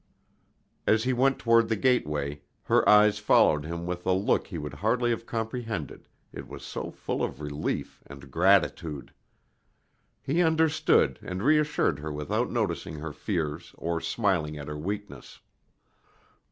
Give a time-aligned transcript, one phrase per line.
[0.87, 4.73] As he went toward the gateway, her eyes followed him with a look he would
[4.73, 9.13] hardly have comprehended, it was so full of relief and gratitude.
[10.23, 15.39] He understood and reassured her without noticing her fears or smiling at her weakness.